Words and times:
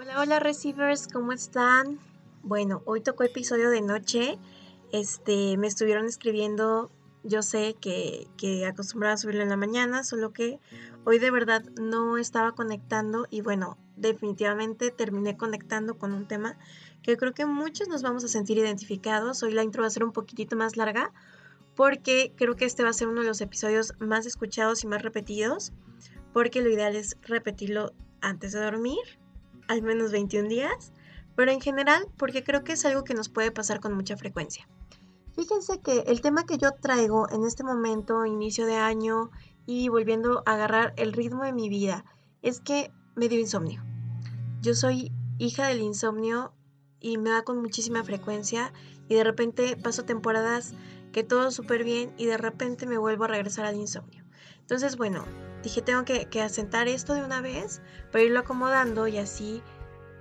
Hola, 0.00 0.18
hola 0.18 0.40
receivers, 0.40 1.08
¿cómo 1.12 1.32
están? 1.32 1.98
Bueno, 2.42 2.80
hoy 2.86 3.02
tocó 3.02 3.22
episodio 3.22 3.68
de 3.68 3.82
noche. 3.82 4.38
Este, 4.92 5.58
me 5.58 5.66
estuvieron 5.66 6.06
escribiendo, 6.06 6.90
yo 7.22 7.42
sé 7.42 7.76
que, 7.78 8.26
que 8.38 8.64
acostumbraba 8.64 9.12
a 9.12 9.16
subirlo 9.18 9.42
en 9.42 9.50
la 9.50 9.58
mañana, 9.58 10.02
solo 10.02 10.32
que 10.32 10.58
hoy 11.04 11.18
de 11.18 11.30
verdad 11.30 11.62
no 11.78 12.16
estaba 12.16 12.52
conectando 12.52 13.26
y 13.28 13.42
bueno, 13.42 13.76
definitivamente 13.96 14.90
terminé 14.90 15.36
conectando 15.36 15.98
con 15.98 16.14
un 16.14 16.26
tema 16.26 16.56
que 17.02 17.18
creo 17.18 17.34
que 17.34 17.44
muchos 17.44 17.88
nos 17.88 18.02
vamos 18.02 18.24
a 18.24 18.28
sentir 18.28 18.56
identificados. 18.56 19.42
Hoy 19.42 19.52
la 19.52 19.64
intro 19.64 19.82
va 19.82 19.88
a 19.88 19.90
ser 19.90 20.04
un 20.04 20.12
poquitito 20.12 20.56
más 20.56 20.78
larga 20.78 21.12
porque 21.76 22.32
creo 22.38 22.56
que 22.56 22.64
este 22.64 22.84
va 22.84 22.88
a 22.88 22.94
ser 22.94 23.08
uno 23.08 23.20
de 23.20 23.26
los 23.26 23.42
episodios 23.42 23.92
más 23.98 24.24
escuchados 24.24 24.82
y 24.82 24.86
más 24.86 25.02
repetidos, 25.02 25.74
porque 26.32 26.62
lo 26.62 26.70
ideal 26.70 26.96
es 26.96 27.18
repetirlo 27.20 27.92
antes 28.22 28.52
de 28.52 28.62
dormir 28.62 29.20
al 29.70 29.82
menos 29.82 30.10
21 30.10 30.48
días, 30.48 30.92
pero 31.36 31.52
en 31.52 31.60
general 31.60 32.08
porque 32.18 32.42
creo 32.42 32.64
que 32.64 32.72
es 32.72 32.84
algo 32.84 33.04
que 33.04 33.14
nos 33.14 33.28
puede 33.28 33.52
pasar 33.52 33.78
con 33.78 33.94
mucha 33.94 34.16
frecuencia. 34.16 34.68
Fíjense 35.36 35.80
que 35.80 36.00
el 36.08 36.20
tema 36.20 36.44
que 36.44 36.58
yo 36.58 36.72
traigo 36.72 37.30
en 37.30 37.44
este 37.44 37.62
momento, 37.62 38.26
inicio 38.26 38.66
de 38.66 38.74
año 38.74 39.30
y 39.66 39.88
volviendo 39.88 40.42
a 40.44 40.54
agarrar 40.54 40.92
el 40.96 41.12
ritmo 41.12 41.44
de 41.44 41.52
mi 41.52 41.68
vida, 41.68 42.04
es 42.42 42.60
que 42.60 42.90
me 43.14 43.28
dio 43.28 43.38
insomnio. 43.38 43.80
Yo 44.60 44.74
soy 44.74 45.12
hija 45.38 45.68
del 45.68 45.82
insomnio 45.82 46.52
y 46.98 47.16
me 47.16 47.30
da 47.30 47.42
con 47.42 47.62
muchísima 47.62 48.02
frecuencia 48.02 48.72
y 49.08 49.14
de 49.14 49.22
repente 49.22 49.76
paso 49.76 50.04
temporadas 50.04 50.74
que 51.12 51.22
todo 51.22 51.52
súper 51.52 51.84
bien 51.84 52.12
y 52.18 52.26
de 52.26 52.38
repente 52.38 52.86
me 52.86 52.98
vuelvo 52.98 53.24
a 53.24 53.28
regresar 53.28 53.66
al 53.66 53.76
insomnio. 53.76 54.24
Entonces, 54.58 54.96
bueno, 54.96 55.24
dije, 55.62 55.82
tengo 55.82 56.04
que, 56.04 56.40
asentar 56.40 56.88
esto 56.88 57.14
de 57.14 57.24
una 57.24 57.40
vez 57.40 57.80
para 58.10 58.24
irlo 58.24 58.40
acomodando 58.40 59.06
y 59.06 59.18
así 59.18 59.62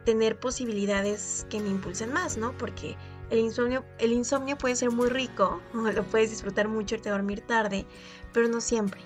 tener 0.05 0.39
posibilidades 0.39 1.45
que 1.49 1.59
me 1.59 1.69
impulsen 1.69 2.13
más, 2.13 2.37
¿no? 2.37 2.57
Porque 2.57 2.97
el 3.29 3.39
insomnio, 3.39 3.85
el 3.99 4.11
insomnio 4.11 4.57
puede 4.57 4.75
ser 4.75 4.91
muy 4.91 5.09
rico, 5.09 5.61
lo 5.73 6.03
puedes 6.03 6.29
disfrutar 6.29 6.67
mucho, 6.67 6.95
irte 6.95 7.09
a 7.09 7.13
dormir 7.13 7.41
tarde, 7.41 7.85
pero 8.33 8.47
no 8.47 8.61
siempre. 8.61 9.01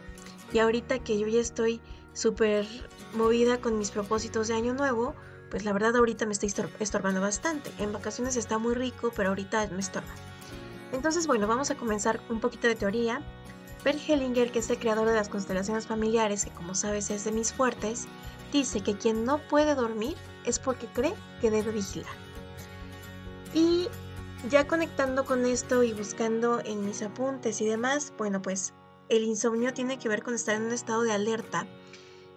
Y 0.51 0.59
ahorita 0.59 0.99
que 0.99 1.17
yo 1.19 1.27
ya 1.27 1.41
estoy 1.41 1.81
súper 2.13 2.65
movida 3.15 3.59
con 3.59 3.77
mis 3.77 3.91
propósitos 3.91 4.47
de 4.47 4.53
año 4.53 4.73
nuevo, 4.73 5.15
pues 5.49 5.65
la 5.65 5.73
verdad 5.73 5.95
ahorita 5.95 6.25
me 6.25 6.33
estoy 6.33 6.51
estorbando 6.79 7.21
bastante. 7.21 7.71
En 7.79 7.91
vacaciones 7.91 8.37
está 8.37 8.57
muy 8.57 8.73
rico, 8.73 9.11
pero 9.15 9.29
ahorita 9.29 9.67
me 9.67 9.79
estorba. 9.79 10.13
Entonces, 10.91 11.25
bueno, 11.25 11.47
vamos 11.47 11.71
a 11.71 11.75
comenzar 11.75 12.21
un 12.29 12.39
poquito 12.39 12.67
de 12.67 12.75
teoría 12.75 13.21
Bert 13.83 13.99
Hellinger, 14.07 14.51
que 14.51 14.59
es 14.59 14.69
el 14.69 14.79
creador 14.79 15.07
de 15.07 15.15
las 15.15 15.27
constelaciones 15.27 15.87
familiares, 15.87 16.45
que 16.45 16.51
como 16.51 16.73
sabes 16.73 17.09
es 17.11 17.25
de 17.25 17.31
mis 17.31 17.51
fuertes, 17.51 18.07
dice 18.51 18.81
que 18.81 18.95
quien 18.95 19.25
no 19.25 19.39
puede 19.49 19.75
dormir 19.75 20.15
es 20.45 20.57
porque 20.57 20.87
cree 20.87 21.13
que 21.41 21.51
debe 21.51 21.71
vigilar. 21.71 22.13
Y 23.53 23.89
ya 24.49 24.67
conectando 24.67 25.25
con 25.25 25.45
esto 25.45 25.83
y 25.83 25.93
buscando 25.93 26.61
en 26.63 26.85
mis 26.85 27.01
apuntes 27.01 27.59
y 27.61 27.65
demás, 27.65 28.13
bueno, 28.17 28.41
pues 28.41 28.73
el 29.09 29.23
insomnio 29.23 29.73
tiene 29.73 29.99
que 29.99 30.09
ver 30.09 30.23
con 30.23 30.33
estar 30.33 30.55
en 30.55 30.63
un 30.63 30.71
estado 30.71 31.03
de 31.03 31.11
alerta 31.11 31.67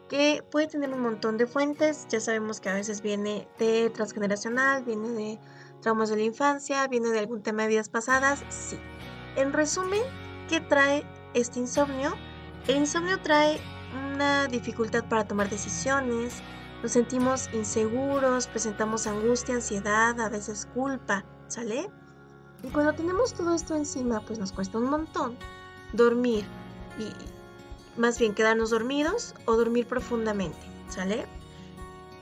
que 0.09 0.45
puede 0.51 0.67
tener 0.67 0.93
un 0.93 1.01
montón 1.01 1.37
de 1.37 1.47
fuentes. 1.47 2.07
Ya 2.09 2.21
sabemos 2.21 2.61
que 2.61 2.69
a 2.69 2.75
veces 2.75 3.03
viene 3.03 3.49
de 3.59 3.91
transgeneracional, 3.91 4.85
viene 4.85 5.09
de 5.11 5.39
traumas 5.81 6.11
de 6.11 6.17
la 6.17 6.23
infancia, 6.23 6.87
viene 6.89 7.11
de 7.11 7.21
algún 7.21 7.43
tema 7.43 7.63
de 7.63 7.69
vidas 7.69 7.89
pasadas. 7.89 8.43
Sí. 8.49 8.79
En 9.37 9.53
resumen, 9.53 10.03
¿qué 10.49 10.61
trae 10.61 11.05
este 11.37 11.61
insomnio, 11.61 12.15
el 12.67 12.77
insomnio 12.77 13.21
trae 13.21 13.61
una 14.15 14.49
dificultad 14.49 15.05
para 15.05 15.29
tomar 15.29 15.51
decisiones, 15.51 16.43
nos 16.83 16.93
sentimos 16.93 17.49
inseguros, 17.53 18.47
presentamos 18.47 19.07
angustia, 19.07 19.55
ansiedad, 19.55 20.19
a 20.21 20.29
veces 20.29 20.67
culpa, 20.75 21.25
¿sale? 21.47 21.91
Y 22.63 22.69
cuando 22.69 22.95
tenemos 22.95 23.35
todo 23.35 23.55
esto 23.55 23.77
encima, 23.77 24.21
pues 24.21 24.39
nos 24.39 24.53
cuesta 24.53 24.79
un 24.79 24.91
montón 24.91 25.37
dormir 25.93 26.45
y 26.99 28.01
más 28.01 28.19
bien 28.19 28.35
quedarnos 28.35 28.71
dormidos 28.71 29.35
o 29.45 29.57
dormir 29.57 29.87
profundamente, 29.87 30.59
¿sale? 30.89 31.27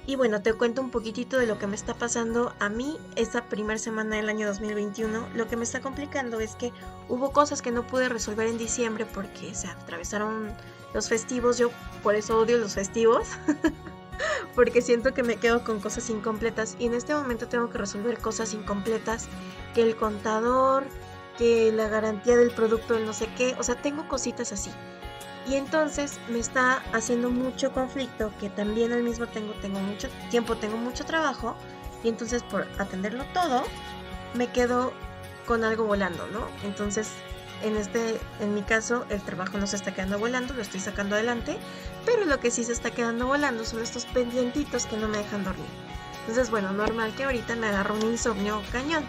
Y 0.07 0.17
bueno, 0.17 0.43
te 0.43 0.53
cuento 0.53 0.83
un 0.83 0.91
poquitito 0.91 1.39
de 1.39 1.47
lo 1.47 1.59
que 1.59 1.67
me 1.67 1.77
está 1.77 1.95
pasando 1.95 2.53
a 2.61 2.69
mí 2.69 2.99
esta 3.17 3.49
primera 3.49 3.79
semana 3.79 4.17
del 4.17 4.29
año 4.29 4.47
2021. 4.47 5.29
Lo 5.35 5.49
que 5.49 5.57
me 5.57 5.65
está 5.65 5.81
complicando 5.81 6.41
es 6.41 6.57
que 6.57 6.73
hubo 7.09 7.33
cosas 7.33 7.63
que 7.63 7.71
no 7.71 7.87
pude 7.87 8.11
resolver 8.11 8.47
en 8.47 8.59
diciembre 8.59 9.07
porque 9.07 9.55
se 9.55 9.69
atravesaron 9.69 10.53
los 10.93 11.09
festivos. 11.09 11.57
Yo 11.57 11.71
por 12.03 12.17
eso 12.17 12.39
odio 12.39 12.59
los 12.59 12.75
festivos. 12.75 13.29
porque 14.55 14.83
siento 14.83 15.15
que 15.15 15.23
me 15.23 15.37
quedo 15.37 15.65
con 15.65 15.81
cosas 15.81 16.09
incompletas 16.11 16.77
y 16.79 16.87
en 16.87 16.95
este 16.95 17.15
momento 17.15 17.49
tengo 17.49 17.71
que 17.71 17.79
resolver 17.79 18.19
cosas 18.19 18.55
incompletas 18.55 19.27
que 19.75 19.83
el 19.83 19.97
contador, 19.97 20.85
que 21.37 21.73
la 21.73 21.89
garantía 21.89 22.37
del 22.37 22.51
producto, 22.51 22.95
del 22.95 23.07
no 23.07 23.13
sé 23.13 23.29
qué, 23.37 23.57
o 23.59 23.63
sea, 23.63 23.75
tengo 23.75 24.07
cositas 24.09 24.53
así. 24.53 24.71
Y 25.47 25.57
entonces 25.57 26.19
me 26.31 26.39
está 26.39 26.83
haciendo 26.93 27.31
mucho 27.31 27.73
conflicto 27.73 28.33
que 28.41 28.49
también 28.49 28.93
al 28.93 29.03
mismo 29.03 29.27
tiempo 29.27 29.53
tengo 29.61 29.79
mucho 29.81 30.09
tiempo, 30.31 30.57
tengo 30.57 30.77
mucho 30.77 31.05
trabajo 31.05 31.55
y 32.03 32.09
entonces 32.09 32.43
por 32.43 32.67
atenderlo 32.79 33.25
todo 33.35 33.63
me 34.35 34.51
quedo 34.51 34.93
con 35.47 35.63
algo 35.63 35.85
volando, 35.85 36.27
¿no? 36.29 36.47
Entonces, 36.65 37.11
en 37.63 37.77
este 37.77 38.19
en 38.41 38.55
mi 38.55 38.63
caso 38.63 39.05
el 39.11 39.21
trabajo 39.23 39.59
no 39.59 39.67
se 39.67 39.77
está 39.77 39.93
quedando 39.93 40.19
volando, 40.19 40.55
lo 40.55 40.63
estoy 40.63 40.81
sacando 40.81 41.15
adelante, 41.15 41.59
pero 42.07 42.25
lo 42.25 42.41
que 42.41 42.51
sí 42.51 42.65
se 42.65 42.73
está 42.73 42.91
quedando 42.91 43.27
volando 43.27 43.65
son 43.65 43.83
estos 43.83 44.07
pendientitos 44.07 44.87
que 44.87 44.97
no 44.97 45.09
me 45.09 45.19
dejan 45.19 45.45
dormir. 45.45 45.69
Entonces, 46.21 46.51
bueno, 46.51 46.73
normal 46.73 47.15
que 47.15 47.25
ahorita 47.25 47.55
me 47.57 47.67
agarro 47.67 47.95
un 47.97 48.03
insomnio 48.03 48.63
cañón 48.73 49.05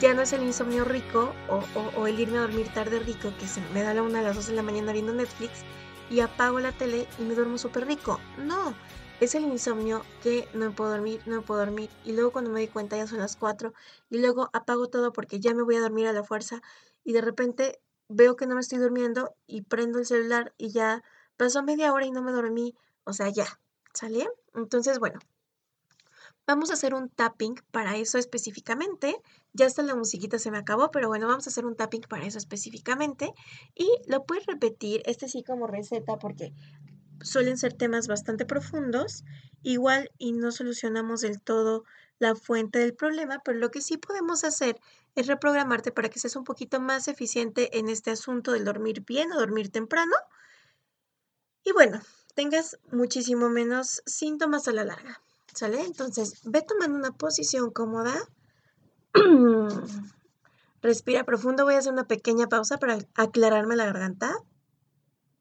ya 0.00 0.14
no 0.14 0.22
es 0.22 0.32
el 0.32 0.42
insomnio 0.42 0.84
rico 0.84 1.32
o, 1.48 2.06
el 2.06 2.18
irme 2.18 2.38
a 2.38 2.42
dormir 2.42 2.72
tarde 2.72 2.98
rico, 3.00 3.32
que 3.38 3.46
se 3.46 3.60
me 3.72 3.82
da 3.82 3.94
la 3.94 4.02
una 4.02 4.20
a 4.20 4.22
las 4.22 4.36
dos 4.36 4.46
de 4.46 4.54
la 4.54 4.62
mañana 4.62 4.92
viendo 4.92 5.14
Netflix 5.14 5.62
y 6.10 6.20
apago 6.20 6.60
la 6.60 6.72
tele 6.72 7.06
y 7.18 7.22
me 7.22 7.34
duermo 7.34 7.58
súper 7.58 7.86
rico. 7.86 8.20
No, 8.38 8.74
es 9.20 9.34
el 9.34 9.44
insomnio 9.44 10.04
que 10.22 10.48
no 10.54 10.72
puedo 10.72 10.90
dormir, 10.90 11.20
no 11.26 11.42
puedo 11.42 11.60
dormir. 11.60 11.90
Y 12.04 12.12
luego 12.12 12.32
cuando 12.32 12.50
me 12.50 12.60
doy 12.60 12.68
cuenta 12.68 12.96
ya 12.96 13.06
son 13.06 13.18
las 13.18 13.36
cuatro 13.36 13.72
y 14.10 14.18
luego 14.18 14.50
apago 14.52 14.88
todo 14.88 15.12
porque 15.12 15.40
ya 15.40 15.54
me 15.54 15.62
voy 15.62 15.76
a 15.76 15.80
dormir 15.80 16.06
a 16.06 16.12
la 16.12 16.24
fuerza 16.24 16.60
y 17.04 17.12
de 17.12 17.20
repente 17.20 17.80
veo 18.08 18.36
que 18.36 18.46
no 18.46 18.54
me 18.54 18.60
estoy 18.60 18.78
durmiendo 18.78 19.34
y 19.46 19.62
prendo 19.62 19.98
el 19.98 20.06
celular 20.06 20.52
y 20.58 20.70
ya 20.70 21.02
pasó 21.36 21.62
media 21.62 21.92
hora 21.92 22.06
y 22.06 22.10
no 22.10 22.22
me 22.22 22.32
dormí. 22.32 22.74
O 23.04 23.12
sea, 23.12 23.28
ya, 23.28 23.46
¿sale? 23.92 24.28
Entonces, 24.54 24.98
bueno, 24.98 25.20
Vamos 26.46 26.68
a 26.70 26.74
hacer 26.74 26.92
un 26.92 27.08
tapping 27.08 27.54
para 27.70 27.96
eso 27.96 28.18
específicamente. 28.18 29.16
Ya 29.54 29.64
hasta 29.66 29.82
la 29.82 29.94
musiquita 29.94 30.38
se 30.38 30.50
me 30.50 30.58
acabó, 30.58 30.90
pero 30.90 31.08
bueno, 31.08 31.26
vamos 31.26 31.46
a 31.46 31.50
hacer 31.50 31.64
un 31.64 31.74
tapping 31.74 32.02
para 32.02 32.26
eso 32.26 32.36
específicamente. 32.36 33.32
Y 33.74 33.88
lo 34.06 34.24
puedes 34.24 34.44
repetir, 34.44 35.02
este 35.06 35.28
sí 35.28 35.42
como 35.42 35.66
receta, 35.66 36.18
porque 36.18 36.52
suelen 37.22 37.56
ser 37.56 37.72
temas 37.72 38.08
bastante 38.08 38.44
profundos. 38.44 39.24
Igual 39.62 40.10
y 40.18 40.32
no 40.32 40.52
solucionamos 40.52 41.22
del 41.22 41.40
todo 41.40 41.84
la 42.18 42.34
fuente 42.34 42.78
del 42.78 42.94
problema, 42.94 43.40
pero 43.42 43.58
lo 43.58 43.70
que 43.70 43.80
sí 43.80 43.96
podemos 43.96 44.44
hacer 44.44 44.78
es 45.14 45.26
reprogramarte 45.26 45.92
para 45.92 46.10
que 46.10 46.18
seas 46.18 46.36
un 46.36 46.44
poquito 46.44 46.78
más 46.78 47.08
eficiente 47.08 47.78
en 47.78 47.88
este 47.88 48.10
asunto 48.10 48.52
del 48.52 48.64
dormir 48.64 49.02
bien 49.06 49.32
o 49.32 49.38
dormir 49.38 49.70
temprano. 49.70 50.14
Y 51.64 51.72
bueno, 51.72 52.02
tengas 52.34 52.78
muchísimo 52.92 53.48
menos 53.48 54.02
síntomas 54.04 54.68
a 54.68 54.72
la 54.72 54.84
larga. 54.84 55.22
¿Sale? 55.54 55.82
Entonces, 55.82 56.40
ve 56.44 56.62
tomando 56.62 56.98
una 56.98 57.12
posición 57.12 57.70
cómoda. 57.70 58.14
Respira 60.82 61.24
profundo. 61.24 61.64
Voy 61.64 61.74
a 61.74 61.78
hacer 61.78 61.92
una 61.92 62.08
pequeña 62.08 62.48
pausa 62.48 62.78
para 62.78 62.98
aclararme 63.14 63.76
la 63.76 63.86
garganta. 63.86 64.34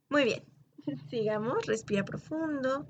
Muy 0.09 0.23
bien. 0.23 0.43
Sigamos. 1.09 1.65
Respira 1.65 2.05
profundo. 2.05 2.87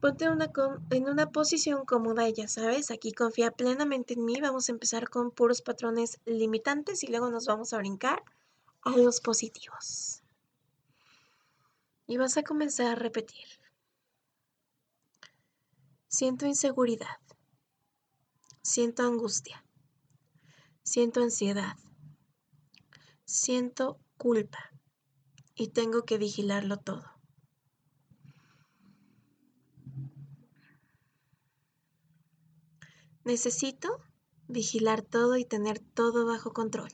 Ponte 0.00 0.28
una 0.28 0.50
en 0.90 1.08
una 1.08 1.30
posición 1.30 1.86
cómoda 1.86 2.28
y 2.28 2.34
ya 2.34 2.48
sabes, 2.48 2.90
aquí 2.90 3.12
confía 3.12 3.50
plenamente 3.50 4.14
en 4.14 4.24
mí. 4.24 4.38
Vamos 4.40 4.68
a 4.68 4.72
empezar 4.72 5.08
con 5.08 5.30
puros 5.30 5.62
patrones 5.62 6.20
limitantes 6.26 7.02
y 7.02 7.06
luego 7.06 7.30
nos 7.30 7.46
vamos 7.46 7.72
a 7.72 7.78
brincar 7.78 8.22
a 8.82 8.90
los 8.96 9.20
positivos. 9.20 10.22
Y 12.06 12.18
vas 12.18 12.36
a 12.36 12.42
comenzar 12.42 12.86
a 12.88 12.94
repetir. 12.94 13.46
Siento 16.18 16.46
inseguridad. 16.46 17.18
Siento 18.62 19.02
angustia. 19.02 19.66
Siento 20.82 21.20
ansiedad. 21.20 21.76
Siento 23.26 24.00
culpa. 24.16 24.70
Y 25.54 25.68
tengo 25.72 26.06
que 26.06 26.16
vigilarlo 26.16 26.78
todo. 26.78 27.04
Necesito 33.24 34.02
vigilar 34.48 35.02
todo 35.02 35.36
y 35.36 35.44
tener 35.44 35.80
todo 35.80 36.24
bajo 36.24 36.54
control. 36.54 36.92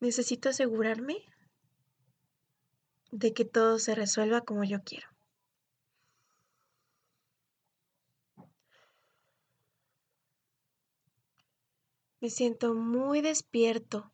Necesito 0.00 0.48
asegurarme 0.48 1.22
de 3.10 3.32
que 3.32 3.44
todo 3.44 3.78
se 3.78 3.94
resuelva 3.94 4.42
como 4.42 4.64
yo 4.64 4.82
quiero. 4.82 5.08
Me 12.20 12.30
siento 12.30 12.74
muy 12.74 13.20
despierto 13.20 14.12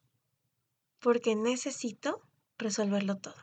porque 1.01 1.35
necesito 1.35 2.23
resolverlo 2.59 3.17
todo. 3.17 3.35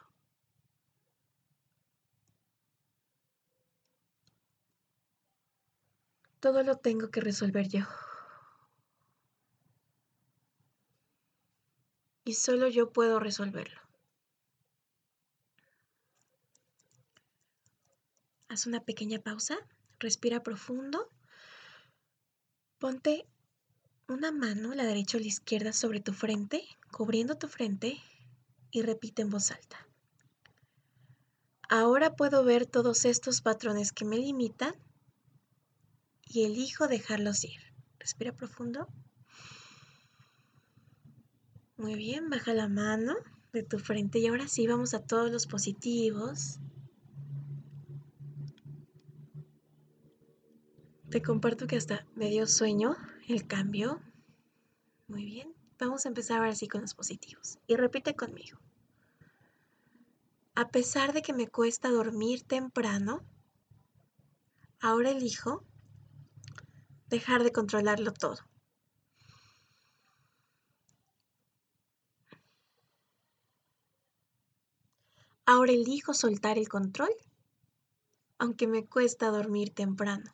Todo 6.40 6.64
lo 6.64 6.78
tengo 6.78 7.10
que 7.10 7.22
resolver 7.22 7.68
yo. 7.70 7.82
Y 12.24 12.34
solo 12.34 12.68
yo 12.68 12.92
puedo 12.92 13.20
resolverlo. 13.20 13.91
Haz 18.52 18.66
una 18.66 18.84
pequeña 18.84 19.18
pausa, 19.18 19.58
respira 19.98 20.44
profundo, 20.44 21.08
ponte 22.80 23.26
una 24.10 24.34
mano, 24.34 24.74
la 24.76 24.84
derecha 24.84 25.16
o 25.16 25.22
la 25.22 25.28
izquierda, 25.28 25.72
sobre 25.72 26.02
tu 26.02 26.12
frente, 26.12 26.62
cubriendo 26.92 27.38
tu 27.38 27.48
frente 27.48 27.98
y 28.70 28.82
repite 28.82 29.22
en 29.22 29.30
voz 29.30 29.52
alta. 29.52 29.88
Ahora 31.70 32.18
puedo 32.18 32.44
ver 32.44 32.66
todos 32.66 33.06
estos 33.06 33.40
patrones 33.40 33.94
que 33.94 34.04
me 34.04 34.18
limitan 34.18 34.76
y 36.26 36.44
elijo 36.44 36.90
dejarlos 36.90 37.46
ir. 37.46 37.62
Respira 38.00 38.34
profundo. 38.34 38.90
Muy 41.78 41.96
bien, 41.96 42.30
baja 42.30 42.54
la 42.54 42.68
mano 42.68 43.16
de 43.54 43.64
tu 43.64 43.80
frente 43.80 44.20
y 44.20 44.28
ahora 44.28 44.50
sí 44.50 44.68
vamos 44.68 44.94
a 44.94 45.00
todos 45.00 45.32
los 45.32 45.48
positivos. 45.48 46.60
Te 51.12 51.22
comparto 51.22 51.68
que 51.68 51.76
hasta 51.76 52.08
me 52.16 52.30
dio 52.30 52.48
sueño 52.48 52.96
el 53.28 53.46
cambio. 53.46 54.00
Muy 55.10 55.26
bien. 55.26 55.54
Vamos 55.78 56.06
a 56.06 56.08
empezar 56.08 56.38
ahora 56.38 56.56
sí 56.56 56.70
con 56.70 56.80
los 56.80 56.94
positivos. 56.94 57.60
Y 57.68 57.76
repite 57.76 58.16
conmigo. 58.16 58.58
A 60.56 60.70
pesar 60.70 61.12
de 61.12 61.22
que 61.22 61.34
me 61.34 61.50
cuesta 61.50 61.90
dormir 61.90 62.44
temprano, 62.44 63.26
ahora 64.80 65.10
elijo 65.10 65.66
dejar 67.10 67.44
de 67.44 67.52
controlarlo 67.52 68.14
todo. 68.14 68.38
Ahora 75.46 75.74
elijo 75.74 76.14
soltar 76.14 76.58
el 76.58 76.70
control, 76.70 77.14
aunque 78.38 78.66
me 78.66 78.86
cuesta 78.86 79.28
dormir 79.28 79.74
temprano. 79.74 80.34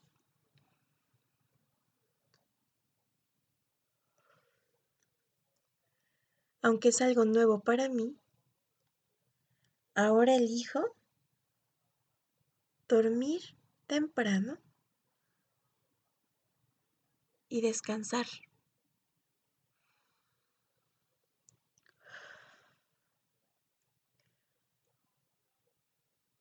Aunque 6.62 6.90
es 6.90 7.02
algo 7.02 7.26
nuevo 7.26 7.60
para 7.60 7.90
mí, 7.90 8.18
ahora 9.96 10.36
elijo 10.36 10.96
dormir 12.88 13.42
temprano 13.88 14.58
y 17.50 17.62
descansar. 17.62 18.26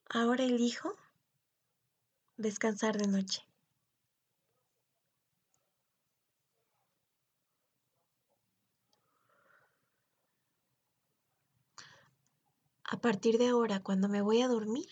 Ahora 0.08 0.44
elijo 0.44 0.96
descansar 2.36 2.96
de 2.96 3.08
noche. 3.08 3.46
A 12.88 13.00
partir 13.00 13.37
de 13.38 13.49
ahora, 13.49 13.83
cuando 13.83 14.09
me 14.09 14.23
voy 14.23 14.43
a 14.43 14.49
dormir, 14.49 14.88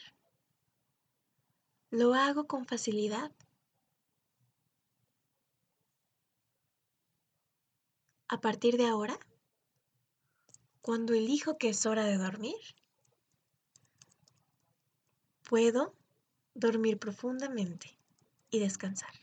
lo 1.91 2.12
hago 2.14 2.49
con 2.49 2.67
facilidad. 2.67 3.31
A 8.26 8.41
partir 8.41 8.76
de 8.76 8.87
ahora, 8.87 9.17
cuando 10.82 11.14
elijo 11.14 11.56
que 11.56 11.69
es 11.69 11.87
hora 11.87 12.05
de 12.05 12.19
dormir, 12.19 12.58
puedo 15.49 15.94
dormir 16.55 16.99
profundamente 16.99 17.96
y 18.50 18.58
descansar. 18.58 19.14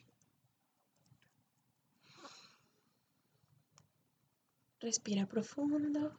Respira 4.79 5.25
profundo. 5.27 6.17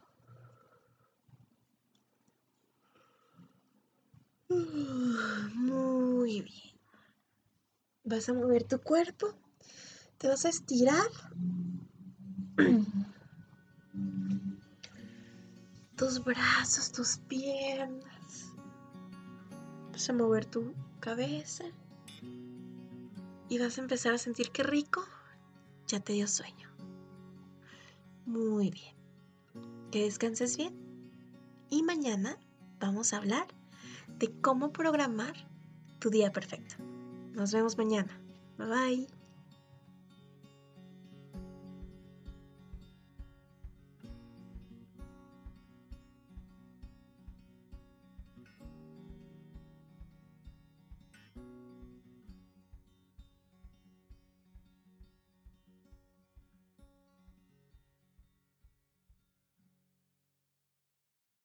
Muy 4.49 6.41
bien. 6.41 6.73
Vas 8.13 8.29
a 8.29 8.33
mover 8.33 8.63
tu 8.63 8.79
cuerpo. 8.79 9.33
Te 10.19 10.27
vas 10.27 10.45
a 10.45 10.49
estirar. 10.49 11.09
Tus 15.95 16.23
brazos, 16.23 16.91
tus 16.91 17.17
piernas. 17.17 18.53
Vas 19.91 20.07
a 20.07 20.13
mover 20.13 20.45
tu 20.45 20.75
cabeza. 20.99 21.63
Y 23.49 23.57
vas 23.57 23.79
a 23.79 23.81
empezar 23.81 24.13
a 24.13 24.19
sentir 24.19 24.51
que 24.51 24.61
rico. 24.61 25.03
Ya 25.87 25.99
te 25.99 26.13
dio 26.13 26.27
sueño. 26.27 26.69
Muy 28.27 28.69
bien. 28.69 28.95
Que 29.89 30.03
descanses 30.03 30.57
bien. 30.57 30.75
Y 31.71 31.81
mañana 31.81 32.37
vamos 32.79 33.11
a 33.11 33.17
hablar 33.17 33.47
de 34.19 34.31
cómo 34.39 34.71
programar 34.71 35.33
tu 35.97 36.11
día 36.11 36.31
perfecto. 36.31 36.92
Nos 37.33 37.51
vemos 37.51 37.77
mañana. 37.77 38.11
Bye 38.57 38.67
bye. 38.67 39.22